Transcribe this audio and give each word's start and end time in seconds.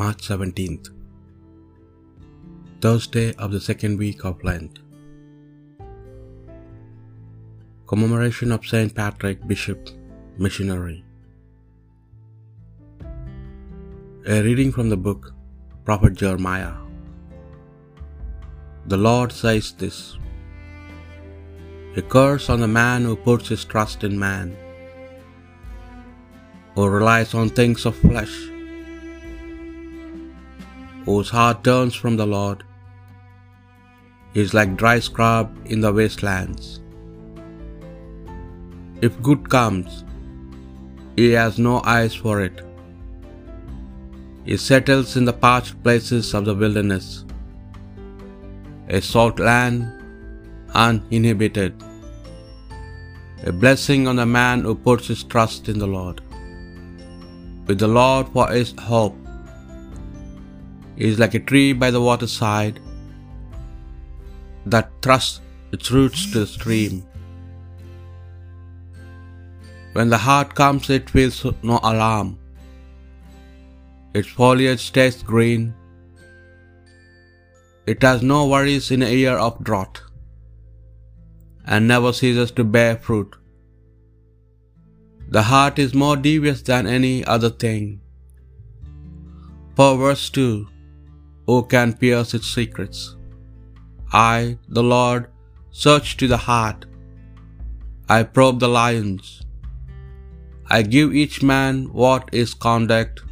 March 0.00 0.28
17th, 0.28 0.90
Thursday 2.82 3.32
of 3.36 3.50
the 3.50 3.60
second 3.66 3.98
week 3.98 4.26
of 4.26 4.42
Lent. 4.44 4.80
Commemoration 7.86 8.52
of 8.52 8.66
Saint 8.66 8.94
Patrick, 8.94 9.46
Bishop, 9.46 9.88
Missionary. 10.36 11.02
A 14.26 14.42
reading 14.42 14.70
from 14.70 14.90
the 14.90 14.98
book 14.98 15.32
Prophet 15.86 16.12
Jeremiah. 16.12 16.74
The 18.88 18.98
Lord 18.98 19.32
says 19.32 19.72
this 19.72 20.18
A 21.96 22.02
curse 22.02 22.50
on 22.50 22.60
the 22.60 22.68
man 22.68 23.06
who 23.06 23.16
puts 23.16 23.48
his 23.48 23.64
trust 23.64 24.04
in 24.04 24.18
man, 24.18 24.54
who 26.74 26.86
relies 26.86 27.32
on 27.32 27.48
things 27.48 27.86
of 27.86 27.96
flesh, 27.96 28.36
whose 31.06 31.30
heart 31.30 31.64
turns 31.68 31.94
from 31.94 32.16
the 32.20 32.30
Lord. 32.36 32.62
Is 34.42 34.52
like 34.58 34.76
dry 34.80 34.98
scrub 35.08 35.56
in 35.74 35.80
the 35.80 35.92
wastelands. 35.98 36.80
If 39.06 39.22
good 39.28 39.48
comes, 39.56 40.04
he 41.16 41.30
has 41.40 41.58
no 41.58 41.74
eyes 41.96 42.14
for 42.14 42.34
it. 42.46 42.60
He 44.44 44.56
settles 44.56 45.16
in 45.18 45.24
the 45.28 45.38
parched 45.46 45.76
places 45.82 46.34
of 46.38 46.44
the 46.48 46.54
wilderness, 46.62 47.08
a 48.88 49.00
salt 49.00 49.38
land 49.48 49.78
uninhabited. 50.74 51.74
A 53.50 53.52
blessing 53.62 54.06
on 54.10 54.16
the 54.16 54.26
man 54.40 54.60
who 54.66 54.74
puts 54.74 55.08
his 55.12 55.22
trust 55.34 55.68
in 55.72 55.78
the 55.78 55.92
Lord. 55.98 56.20
With 57.66 57.78
the 57.78 57.92
Lord 58.00 58.28
for 58.34 58.46
his 58.50 58.72
hope, 58.78 59.16
is 60.96 61.18
like 61.18 61.34
a 61.34 61.40
tree 61.40 61.72
by 61.72 61.90
the 61.90 62.00
waterside 62.00 62.80
that 64.64 64.90
thrusts 65.02 65.40
its 65.72 65.90
roots 65.90 66.30
to 66.32 66.40
the 66.40 66.46
stream. 66.46 67.04
When 69.92 70.10
the 70.10 70.18
heart 70.18 70.54
comes, 70.54 70.90
it 70.90 71.08
feels 71.10 71.44
no 71.62 71.80
alarm. 71.82 72.38
Its 74.14 74.28
foliage 74.28 74.80
stays 74.80 75.22
green. 75.22 75.74
It 77.86 78.02
has 78.02 78.22
no 78.22 78.46
worries 78.46 78.90
in 78.90 79.02
a 79.02 79.14
year 79.14 79.36
of 79.36 79.62
drought 79.62 80.00
and 81.64 81.88
never 81.88 82.12
ceases 82.12 82.50
to 82.52 82.64
bear 82.64 82.96
fruit. 82.96 83.36
The 85.28 85.42
heart 85.42 85.78
is 85.78 85.94
more 85.94 86.16
devious 86.16 86.62
than 86.62 86.86
any 86.86 87.24
other 87.24 87.50
thing. 87.50 88.00
Perverse 89.74 90.30
too, 90.30 90.68
who 91.46 91.62
can 91.74 91.92
pierce 91.92 92.34
its 92.34 92.48
secrets? 92.58 93.16
I, 94.12 94.58
the 94.68 94.82
Lord, 94.82 95.28
search 95.70 96.16
to 96.18 96.28
the 96.28 96.42
heart. 96.48 96.86
I 98.08 98.22
probe 98.22 98.60
the 98.60 98.68
lions. 98.68 99.42
I 100.68 100.82
give 100.82 101.14
each 101.14 101.42
man 101.42 101.84
what 102.02 102.32
his 102.32 102.54
conduct 102.54 103.22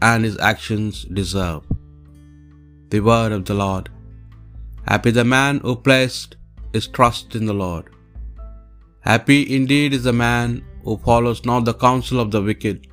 and 0.00 0.24
his 0.24 0.38
actions 0.38 1.04
deserve. 1.20 1.62
The 2.90 3.00
word 3.00 3.32
of 3.32 3.44
the 3.44 3.54
Lord. 3.54 3.88
Happy 4.86 5.10
the 5.10 5.24
man 5.24 5.58
who 5.60 5.74
placed 5.76 6.36
his 6.72 6.86
trust 6.86 7.34
in 7.34 7.46
the 7.46 7.58
Lord. 7.66 7.86
Happy 9.00 9.40
indeed 9.56 9.92
is 9.92 10.04
the 10.04 10.12
man 10.12 10.64
who 10.84 10.96
follows 10.98 11.44
not 11.44 11.64
the 11.64 11.74
counsel 11.74 12.20
of 12.20 12.30
the 12.30 12.42
wicked, 12.42 12.86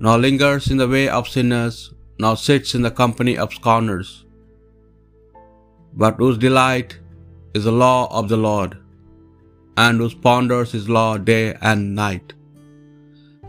nor 0.00 0.16
lingers 0.18 0.70
in 0.70 0.78
the 0.82 0.88
way 0.88 1.08
of 1.08 1.28
sinners, 1.28 1.92
nor 2.18 2.36
sits 2.36 2.74
in 2.76 2.82
the 2.82 2.96
company 3.02 3.34
of 3.38 3.54
scorners, 3.58 4.24
but 6.02 6.16
whose 6.16 6.38
delight 6.46 6.98
is 7.54 7.64
the 7.64 7.78
law 7.84 8.00
of 8.18 8.28
the 8.28 8.42
Lord, 8.48 8.72
and 9.76 10.00
who 10.00 10.08
ponders 10.26 10.72
his 10.72 10.88
law 10.88 11.10
day 11.16 11.46
and 11.70 11.94
night. 11.94 12.32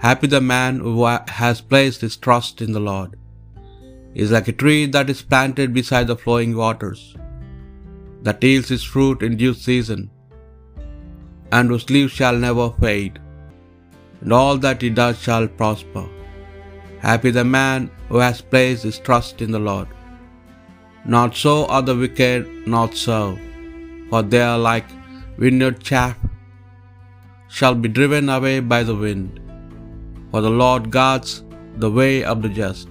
Happy 0.08 0.28
the 0.28 0.42
man 0.42 0.80
who 0.80 1.06
has 1.42 1.70
placed 1.72 2.02
his 2.02 2.18
trust 2.26 2.62
in 2.66 2.72
the 2.76 2.86
Lord. 2.92 3.12
He 4.14 4.22
is 4.26 4.32
like 4.36 4.48
a 4.52 4.60
tree 4.62 4.86
that 4.94 5.10
is 5.14 5.22
planted 5.32 5.74
beside 5.80 6.08
the 6.08 6.22
flowing 6.24 6.54
waters, 6.62 7.02
that 8.22 8.44
yields 8.44 8.72
its 8.76 8.84
fruit 8.94 9.22
in 9.28 9.36
due 9.42 9.54
season, 9.54 10.02
and 11.52 11.70
whose 11.70 11.90
leaves 11.90 12.14
shall 12.20 12.38
never 12.46 12.68
fade, 12.84 13.18
and 14.22 14.32
all 14.40 14.58
that 14.66 14.82
he 14.86 14.90
does 15.02 15.18
shall 15.26 15.48
prosper. 15.48 16.06
Happy 17.02 17.32
the 17.32 17.46
man 17.46 17.90
who 18.10 18.18
has 18.18 18.42
placed 18.42 18.84
his 18.84 19.00
trust 19.00 19.42
in 19.42 19.52
the 19.52 19.66
Lord. 19.72 19.88
Not 21.06 21.36
so 21.36 21.66
are 21.68 21.82
the 21.82 21.96
wicked, 21.96 22.68
not 22.68 22.94
so, 22.94 23.38
for 24.10 24.22
they 24.22 24.42
are 24.42 24.58
like 24.58 24.90
vineyard 25.38 25.80
chaff, 25.90 26.18
shall 27.48 27.76
be 27.84 27.90
driven 27.98 28.28
away 28.38 28.60
by 28.60 28.82
the 28.84 28.96
wind. 28.96 29.40
For 30.32 30.42
the 30.42 30.56
Lord 30.64 30.92
guards 30.92 31.44
the 31.78 31.92
way 32.00 32.24
of 32.24 32.42
the 32.42 32.50
just, 32.50 32.90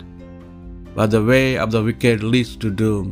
but 0.94 1.10
the 1.10 1.24
way 1.32 1.58
of 1.58 1.70
the 1.70 1.82
wicked 1.88 2.22
leads 2.22 2.56
to 2.56 2.70
doom. 2.70 3.08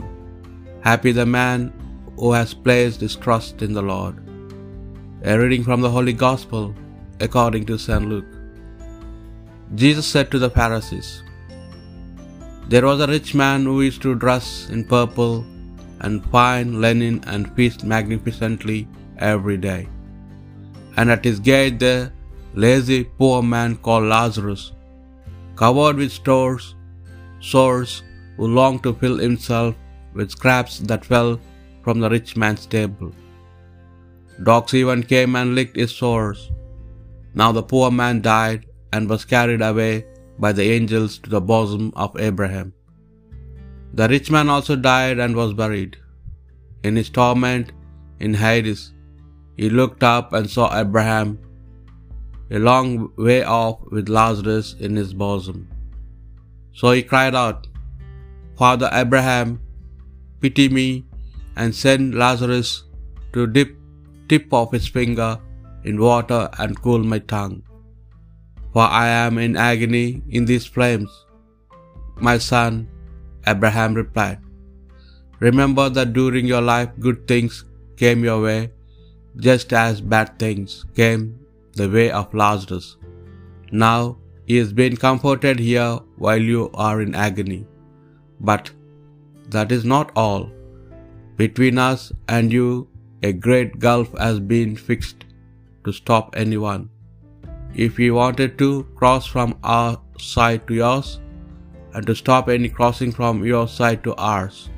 Happy 0.81 1.13
the 1.13 1.27
man 1.27 1.73
who 2.19 2.33
has 2.33 2.55
placed 2.55 3.01
his 3.01 3.17
trust 3.17 3.63
in 3.67 3.73
the 3.75 3.87
Lord. 3.93 4.17
A 5.25 5.39
reading 5.39 5.65
from 5.69 5.83
the 5.83 5.91
Holy 5.91 6.13
Gospel 6.13 6.75
according 7.21 7.67
to 7.67 7.78
St. 7.78 8.09
Luke. 8.09 8.35
Jesus 9.75 10.06
said 10.06 10.31
to 10.31 10.38
the 10.38 10.50
Pharisees, 10.50 11.22
There 12.69 12.87
was 12.87 13.00
a 13.00 13.06
rich 13.06 13.34
man 13.34 13.65
who 13.65 13.82
used 13.82 14.03
to 14.03 14.15
dress 14.15 14.69
in 14.71 14.84
purple 14.84 15.44
and 16.00 16.25
fine 16.27 16.81
linen 16.81 17.22
and 17.27 17.54
feast 17.56 17.84
magnificently 17.84 18.87
every 19.19 19.56
day. 19.56 19.88
And 20.97 21.10
at 21.10 21.25
his 21.25 21.41
gate 21.41 21.78
there 21.78 22.12
lazy 22.54 23.04
poor 23.04 23.43
man 23.43 23.77
called 23.77 24.04
Lazarus, 24.04 24.72
covered 25.56 25.97
with 25.97 26.12
stores, 26.12 26.75
sores, 27.41 28.03
who 28.37 28.47
longed 28.47 28.83
to 28.84 28.94
fill 28.94 29.19
himself 29.19 29.75
with 30.15 30.31
scraps 30.31 30.78
that 30.81 31.04
fell 31.04 31.41
from 31.83 32.00
the 32.00 32.09
rich 32.09 32.37
man's 32.37 32.66
table. 32.66 33.12
Dogs 34.43 34.75
even 34.75 35.03
came 35.03 35.34
and 35.37 35.54
licked 35.54 35.77
his 35.77 35.91
sores. 35.91 36.50
Now 37.34 37.53
the 37.53 37.62
poor 37.62 37.91
man 37.91 38.21
died 38.22 38.66
and 38.92 39.08
was 39.08 39.24
carried 39.24 39.62
away 39.62 40.06
by 40.38 40.52
the 40.52 40.66
angels 40.76 41.19
to 41.19 41.30
the 41.30 41.41
bosom 41.41 41.92
of 41.97 42.19
Abraham. 42.19 42.72
The 43.94 44.08
rich 44.08 44.30
man 44.30 44.48
also 44.48 44.76
died 44.76 45.19
and 45.19 45.34
was 45.34 45.54
buried. 45.54 45.97
In 46.82 46.97
his 46.97 47.10
torment 47.10 47.72
in 48.20 48.34
Hades, 48.34 48.92
he 49.56 49.70
looked 49.70 50.02
up 50.02 50.32
and 50.32 50.48
saw 50.48 50.66
Abraham 50.78 51.38
a 52.50 52.58
long 52.58 53.10
way 53.16 53.42
off 53.42 53.78
with 53.91 54.08
Lazarus 54.08 54.76
in 54.78 54.94
his 54.94 55.12
bosom. 55.14 55.68
So 56.72 56.91
he 56.92 57.03
cried 57.03 57.34
out, 57.34 57.66
Father 58.58 58.91
Abraham, 58.92 59.60
pity 60.41 60.68
me 60.68 61.06
and 61.56 61.74
send 61.74 62.14
Lazarus 62.14 62.84
to 63.32 63.47
dip 63.47 63.74
tip 64.28 64.53
of 64.53 64.72
his 64.72 64.86
finger 64.86 65.38
in 65.84 66.00
water 66.00 66.48
and 66.58 66.80
cool 66.82 67.03
my 67.12 67.18
tongue, 67.18 67.62
for 68.76 68.87
I 68.97 69.04
am 69.09 69.38
in 69.42 69.54
agony 69.56 70.22
in 70.38 70.44
these 70.48 70.66
flames. 70.72 71.12
My 72.26 72.37
son, 72.47 72.72
Abraham 73.53 73.94
replied, 73.94 74.41
Remember 75.41 75.88
that 75.88 76.12
during 76.19 76.50
your 76.50 76.60
life 76.60 76.91
good 77.04 77.22
things 77.31 77.65
came 78.03 78.26
your 78.26 78.42
way, 78.42 78.59
just 79.47 79.72
as 79.72 80.03
bad 80.15 80.39
things 80.42 80.74
came 80.98 81.22
the 81.72 81.89
way 81.95 82.10
of 82.10 82.34
Lazarus. 82.34 82.89
Now 83.84 84.18
he 84.45 84.59
has 84.59 84.74
been 84.74 84.98
comforted 85.04 85.59
here 85.59 85.92
while 86.27 86.45
you 86.53 86.68
are 86.74 87.01
in 87.01 87.15
agony. 87.15 87.62
But 88.41 88.71
that 89.54 89.72
is 89.72 89.86
not 89.86 90.12
all. 90.24 90.45
Between 91.36 91.78
us 91.78 92.12
and 92.28 92.53
you, 92.53 92.68
a 93.22 93.33
great 93.33 93.78
gulf 93.78 94.12
has 94.27 94.39
been 94.39 94.77
fixed 94.77 95.24
to 95.86 95.95
stop 96.03 96.36
anyone. 96.45 96.91
If 97.84 97.99
we 97.99 98.11
wanted 98.11 98.59
to 98.59 98.87
cross 98.97 99.27
from 99.27 99.59
our 99.63 100.01
side 100.19 100.67
to 100.67 100.75
yours, 100.75 101.21
and 101.93 102.07
to 102.07 102.15
stop 102.15 102.49
any 102.49 102.69
crossing 102.69 103.13
from 103.13 103.45
your 103.45 103.67
side 103.69 104.03
to 104.05 104.15
ours. 104.17 104.69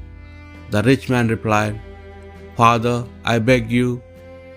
The 0.70 0.82
rich 0.82 1.08
man 1.08 1.28
replied, 1.28 1.80
Father, 2.56 3.06
I 3.24 3.38
beg 3.38 3.70
you 3.70 4.02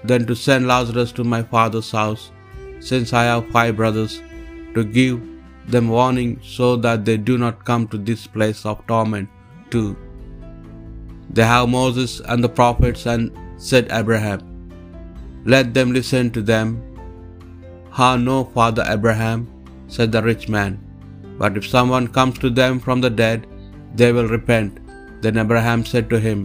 then 0.03 0.25
to 0.25 0.35
send 0.35 0.67
Lazarus 0.67 1.11
to 1.13 1.23
my 1.23 1.43
father's 1.43 1.91
house, 1.91 2.31
since 2.79 3.13
I 3.13 3.23
have 3.23 3.49
five 3.49 3.77
brothers, 3.77 4.21
to 4.75 4.83
give 4.83 5.21
them 5.67 5.89
warning 5.89 6.39
so 6.43 6.75
that 6.77 7.05
they 7.05 7.17
do 7.17 7.37
not 7.37 7.65
come 7.65 7.87
to 7.89 7.97
this 7.97 8.25
place 8.25 8.65
of 8.65 8.85
torment 8.87 9.29
too. 9.69 9.95
They 11.29 11.45
have 11.45 11.69
Moses 11.69 12.19
and 12.21 12.43
the 12.43 12.49
prophets, 12.49 13.05
and 13.05 13.31
said 13.57 13.87
Abraham, 13.91 14.41
Let 15.45 15.73
them 15.73 15.93
listen 15.93 16.31
to 16.31 16.41
them. 16.41 16.90
Ha, 17.97 18.15
no, 18.15 18.37
Father 18.55 18.85
Abraham, 18.87 19.39
said 19.95 20.11
the 20.11 20.21
rich 20.29 20.45
man, 20.55 20.73
But 21.39 21.57
if 21.59 21.65
someone 21.67 22.07
comes 22.17 22.37
to 22.39 22.49
them 22.49 22.79
from 22.85 23.01
the 23.01 23.13
dead, 23.23 23.47
they 23.99 24.11
will 24.15 24.29
repent. 24.37 24.79
Then 25.23 25.37
Abraham 25.37 25.81
said 25.91 26.09
to 26.09 26.19
him, 26.27 26.39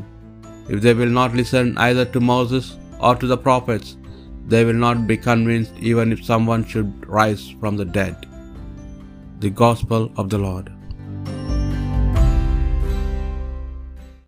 If 0.68 0.80
they 0.84 0.94
will 1.00 1.14
not 1.20 1.34
listen 1.40 1.78
either 1.78 2.04
to 2.14 2.28
Moses 2.34 2.76
or 2.98 3.14
to 3.16 3.28
the 3.32 3.42
prophets, 3.48 3.96
they 4.52 4.64
will 4.64 4.80
not 4.86 5.06
be 5.10 5.16
convinced 5.16 5.74
even 5.90 6.12
if 6.12 6.24
someone 6.30 6.64
should 6.64 7.06
rise 7.20 7.44
from 7.60 7.76
the 7.76 7.90
dead. 7.98 8.16
The 9.44 9.50
Gospel 9.64 10.10
of 10.16 10.28
the 10.30 10.38
Lord. 10.38 10.75